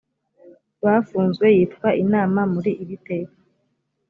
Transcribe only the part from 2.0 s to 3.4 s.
inama muri iri teka